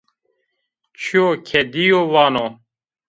[0.99, 2.47] Çîyo ke dîyo, vano